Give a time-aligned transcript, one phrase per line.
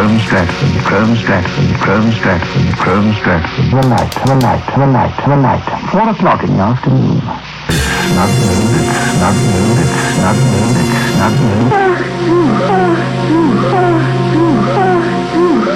[0.00, 3.68] Chrome Stratford, Chrome Stratford, Chrome Stratford, Chrome Stratford.
[3.68, 5.60] The night, the night, the night, the night.
[5.92, 7.20] Four o'clock in the afternoon.
[7.68, 11.68] It's not noon, it's not noon, it's not noon, it's not noon.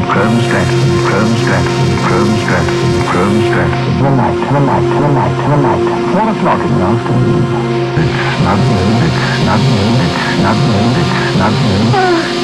[0.08, 3.92] Chrome Stratford, Chrome Stratford, Chrome Stratford, Chrome Stratford.
[4.00, 5.84] The night, the night, the night, the night.
[6.16, 7.44] Four o'clock in the afternoon.
[8.00, 12.43] It's not noon, it's not noon, it's not noon, it's not noon.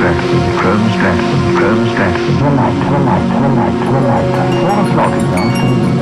[0.00, 2.40] Stratford, Chrome Stratford, Chrome Stratford.
[2.40, 4.32] The night, the night, the night, the night.
[4.64, 5.92] Four o'clock in the afternoon.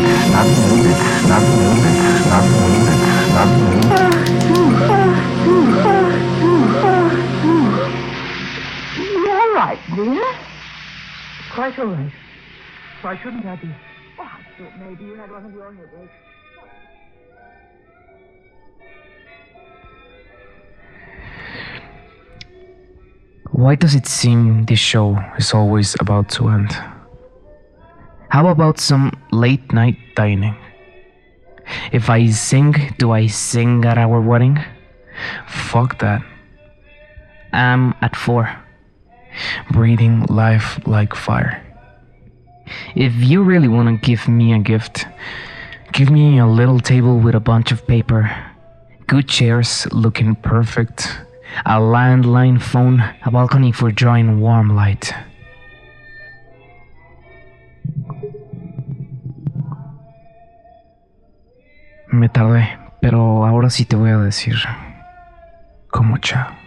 [0.00, 3.84] It's not noon, it's not noon, it's not noon, it's not noon.
[9.28, 10.24] All right, dear.
[11.54, 12.12] Quite all right.
[13.02, 13.68] Why shouldn't I be?
[14.18, 16.33] Oh, I thought maybe you had one of your headaches.
[23.54, 26.72] Why does it seem this show is always about to end?
[28.28, 30.56] How about some late night dining?
[31.92, 34.58] If I sing, do I sing at our wedding?
[35.46, 36.20] Fuck that.
[37.52, 38.50] I'm at four,
[39.70, 41.62] breathing life like fire.
[42.96, 45.06] If you really want to give me a gift,
[45.92, 48.28] give me a little table with a bunch of paper,
[49.06, 51.06] good chairs looking perfect,
[51.64, 55.12] a landline phone, a balcony for drawing warm light.
[62.08, 64.56] Me tardé, pero ahora sí te voy a decir.
[65.90, 66.58] Como cha.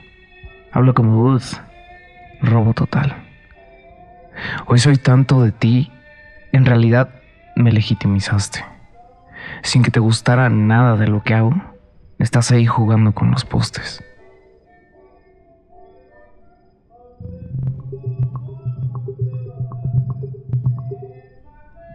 [0.71, 1.61] Hablo como Booth.
[2.41, 3.15] Robo total.
[4.67, 5.91] Hoy soy tanto de ti,
[6.51, 7.09] en realidad
[7.55, 8.63] me legitimizaste.
[9.63, 11.53] Sin que te gustara nada de lo que hago,
[12.19, 14.03] estás ahí jugando con los postes.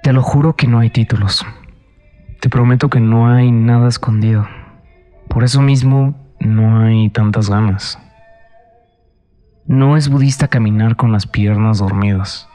[0.03, 1.47] Te lo juro que no hay títulos.
[2.41, 4.49] Te prometo que no hay nada escondido.
[5.29, 8.01] Por eso mismo no hay tantas ganas.
[9.65, 12.49] No es budista caminar con las piernas dormidas,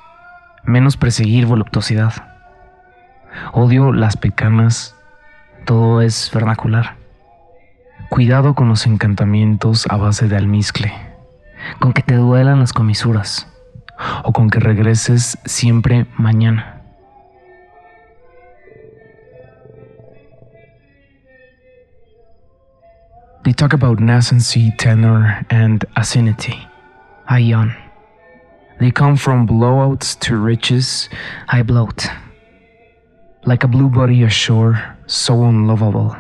[0.65, 2.13] menos perseguir voluptuosidad.
[3.53, 4.97] Odio las pecanas,
[5.65, 6.97] todo es vernacular.
[8.09, 10.93] Cuidado con los encantamientos a base de almizcle,
[11.79, 13.49] con que te duelan las comisuras,
[14.25, 16.76] o con que regreses siempre mañana.
[23.47, 26.67] They talk about nascency, tenor, and acidity.
[27.29, 27.73] I yawn.
[28.77, 31.07] They come from blowouts to riches.
[31.47, 32.07] I bloat.
[33.45, 36.13] Like a blue body ashore, so unlovable.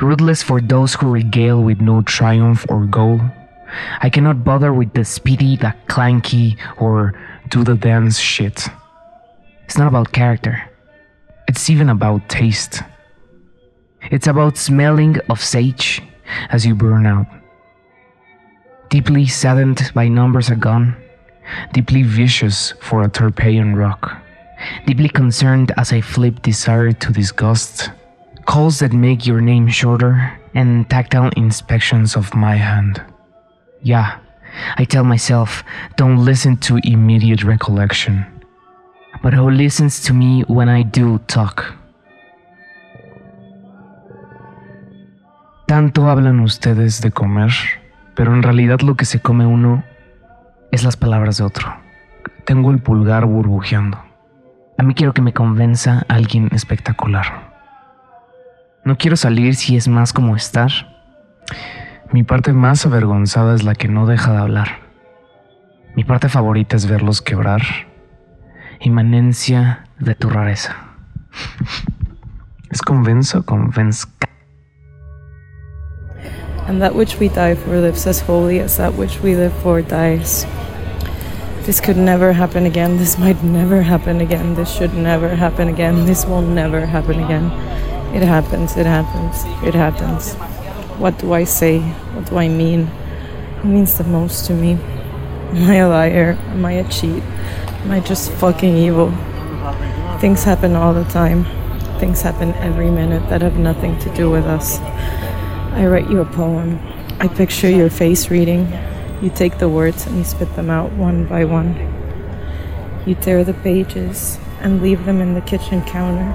[0.00, 3.20] Ruthless for those who regale with no triumph or goal.
[4.00, 7.12] I cannot bother with the speedy, the clanky, or
[7.50, 8.68] do the dance shit.
[9.66, 10.62] It's not about character.
[11.46, 12.80] It's even about taste.
[14.10, 16.00] It's about smelling of sage
[16.50, 17.26] as you burn out.
[18.90, 20.96] Deeply saddened by numbers are gone,
[21.72, 24.16] deeply vicious for a Tarpeian rock,
[24.86, 27.90] deeply concerned as I flip desire to disgust,
[28.46, 33.02] calls that make your name shorter, and tactile inspections of my hand.
[33.82, 34.18] Yeah,
[34.76, 35.62] I tell myself,
[35.96, 38.26] don't listen to immediate recollection.
[39.22, 41.74] But who listens to me when I do talk?
[45.68, 47.52] Tanto hablan ustedes de comer,
[48.14, 49.84] pero en realidad lo que se come uno
[50.72, 51.76] es las palabras de otro.
[52.46, 54.02] Tengo el pulgar burbujeando.
[54.78, 57.52] A mí quiero que me convenza alguien espectacular.
[58.82, 60.70] No quiero salir si es más como estar.
[62.12, 64.68] Mi parte más avergonzada es la que no deja de hablar.
[65.94, 67.60] Mi parte favorita es verlos quebrar.
[68.80, 70.76] Inmanencia de tu rareza.
[72.70, 74.28] ¿Es convenzo o convenzca?
[76.68, 79.80] And that which we die for lives as holy as that which we live for
[79.80, 80.44] dies.
[81.64, 82.98] This could never happen again.
[82.98, 84.54] This might never happen again.
[84.54, 86.04] This should never happen again.
[86.04, 87.46] This will never happen again.
[88.14, 90.34] It happens, it happens, it happens.
[90.98, 91.80] What do I say?
[91.80, 92.86] What do I mean?
[93.60, 94.78] Who means the most to me?
[95.52, 96.38] Am I a liar?
[96.50, 97.22] Am I a cheat?
[97.82, 99.10] Am I just fucking evil?
[100.20, 101.44] Things happen all the time.
[101.98, 104.78] Things happen every minute that have nothing to do with us.
[105.78, 106.80] I write you a poem.
[107.20, 108.66] I picture your face reading.
[109.22, 111.76] You take the words and you spit them out one by one.
[113.06, 116.34] You tear the pages and leave them in the kitchen counter.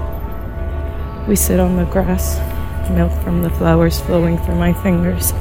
[1.28, 2.38] We sit on the grass,
[2.88, 5.32] milk from the flowers flowing through my fingers.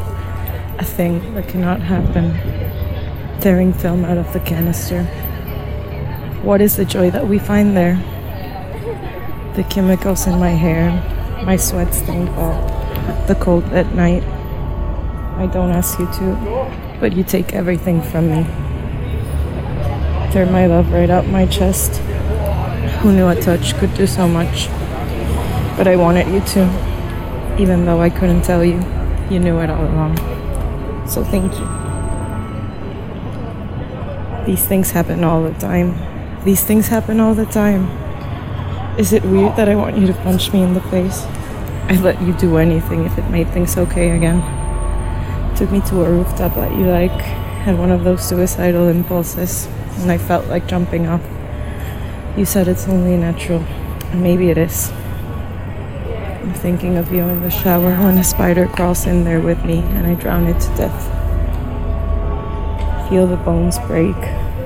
[0.80, 2.34] A thing that cannot happen.
[3.40, 5.06] Tearing film out of the canister.
[6.44, 7.96] What is the joy that we find there?
[9.56, 10.92] The chemicals in my hair,
[11.46, 12.73] my sweat stained wall,
[13.28, 14.24] the cold at night.
[15.38, 18.44] I don't ask you to, but you take everything from me.
[20.32, 21.98] Tear my love right out my chest.
[23.02, 24.68] Who knew a touch could do so much?
[25.78, 28.82] But I wanted you to, even though I couldn't tell you.
[29.30, 30.18] You knew it all along.
[31.08, 31.68] So thank you.
[34.46, 35.96] These things happen all the time.
[36.44, 37.90] These things happen all the time.
[39.00, 41.26] Is it weird that I want you to punch me in the face?
[41.90, 44.42] I'd let you do anything if it made things okay again.
[45.56, 47.12] Took me to a rooftop that you like,
[47.66, 49.68] had one of those suicidal impulses,
[50.00, 51.22] and I felt like jumping off.
[52.38, 53.60] You said it's only natural,
[54.12, 54.92] and maybe it is.
[56.44, 59.80] I'm thinking of you in the shower when a spider crawls in there with me
[59.80, 61.10] and I drown it to death.
[63.10, 64.16] Feel the bones break,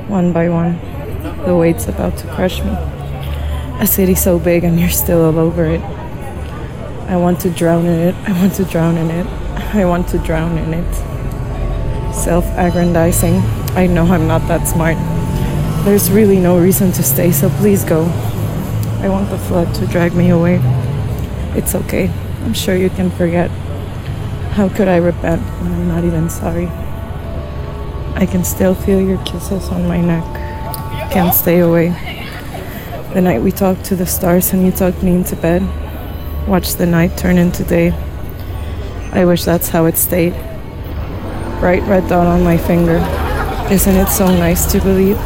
[0.09, 0.79] one by one.
[1.45, 2.71] The weight's about to crush me.
[3.79, 5.81] A city so big and you're still all over it.
[7.07, 8.15] I want to drown in it.
[8.27, 9.25] I want to drown in it.
[9.73, 10.93] I want to drown in it.
[12.13, 13.35] Self aggrandizing.
[13.77, 14.97] I know I'm not that smart.
[15.85, 18.03] There's really no reason to stay, so please go.
[18.99, 20.59] I want the flood to drag me away.
[21.55, 22.09] It's okay.
[22.43, 23.49] I'm sure you can forget.
[24.57, 26.67] How could I repent when I'm not even sorry?
[28.15, 30.25] I can still feel your kisses on my neck.
[31.13, 31.89] Can't stay away.
[33.13, 35.61] The night we talked to the stars and you tucked me into bed.
[36.47, 37.91] Watch the night turn into day.
[39.11, 40.31] I wish that's how it stayed.
[41.59, 42.99] Bright red dot on my finger.
[43.69, 45.17] Isn't it so nice to believe?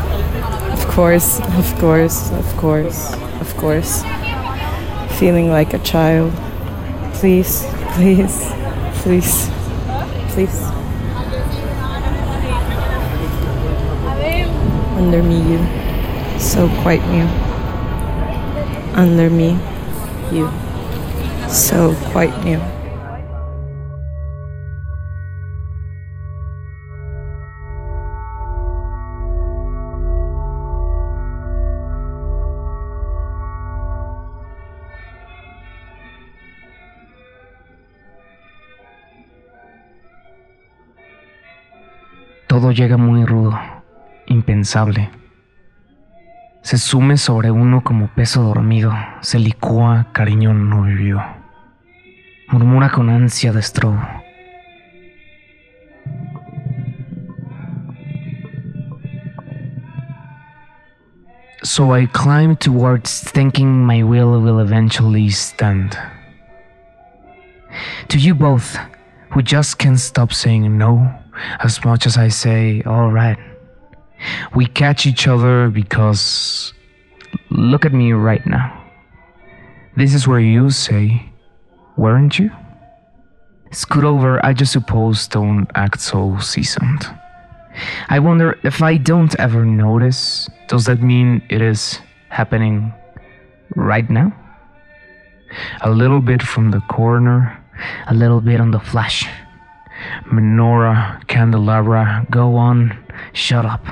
[0.73, 4.01] Of course, of course, of course, of course.
[5.19, 6.33] Feeling like a child.
[7.13, 8.51] Please, please,
[9.03, 9.47] please,
[10.29, 10.62] please.
[14.97, 16.39] Under me, you.
[16.39, 17.27] So quite new.
[18.95, 19.59] Under me,
[20.31, 20.50] you.
[21.51, 22.62] So quite new.
[42.48, 43.59] Todo llega muy rudo,
[44.27, 45.09] impensable.
[46.62, 51.40] Se sume sobre uno como peso dormido, se licúa cariño no vivido.
[52.51, 53.98] Murmura con ansia de estrobo.
[61.63, 65.98] So I climb towards thinking my will will eventually stand.
[68.09, 68.77] To you both,
[69.30, 71.09] who just can't stop saying no
[71.59, 73.38] as much as I say, alright.
[74.53, 76.74] We catch each other because
[77.50, 78.77] look at me right now.
[79.95, 81.31] This is where you say,
[81.97, 82.51] weren't you?
[83.71, 87.05] Scoot over, I just suppose don't act so seasoned.
[88.10, 92.93] I wonder if I don't ever notice, does that mean it is happening
[93.75, 94.33] right now?
[95.81, 97.57] A little bit from the corner,
[98.07, 99.25] a little bit on the flash.
[100.25, 102.98] Menorah, candelabra, go on,
[103.33, 103.86] shut up.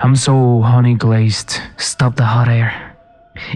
[0.00, 2.87] I'm so honey glazed, stop the hot air.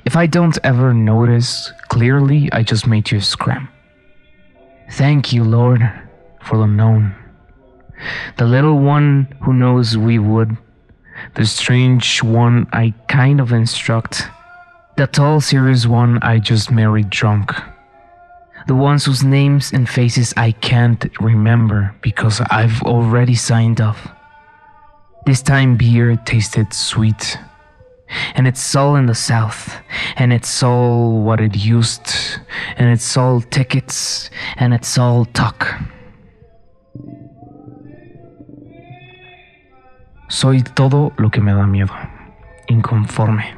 [0.04, 3.68] If I don't ever notice clearly, I just made you scram.
[4.92, 5.80] Thank you, Lord,
[6.42, 7.14] for the known.
[8.36, 10.56] The little one who knows we would,
[11.34, 14.28] the strange one I kind of instruct,
[14.96, 17.52] the tall, serious one I just married drunk.
[18.66, 24.08] The ones whose names and faces I can't remember because I've already signed off.
[25.26, 27.38] This time beer tasted sweet.
[28.34, 29.80] And it's all in the south.
[30.16, 32.06] And it's all what it used.
[32.76, 34.30] And it's all tickets.
[34.56, 35.66] And it's all talk.
[40.28, 41.92] Soy todo lo que me da miedo.
[42.68, 43.54] Inconforme.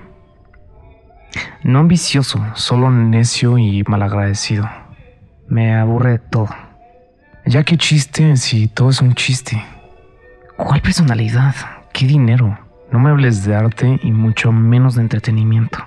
[1.62, 4.68] No ambicioso, solo necio y malagradecido.
[5.48, 6.48] Me aburre todo.
[7.46, 9.62] Ya que chiste si todo es un chiste.
[10.56, 11.54] ¿Cuál personalidad?
[11.92, 12.58] ¿Qué dinero?
[12.94, 15.78] No me hables de arte y mucho menos de entretenimiento.